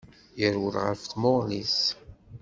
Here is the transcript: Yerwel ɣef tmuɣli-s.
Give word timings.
Yerwel 0.39 0.75
ɣef 0.85 1.01
tmuɣli-s. 1.05 1.79